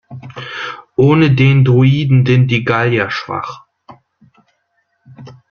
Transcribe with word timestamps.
Ohne 0.95 1.35
den 1.35 1.63
Druiden 1.63 2.25
sind 2.25 2.47
die 2.47 2.63
Gallier 2.65 3.11
schwach. 3.11 3.67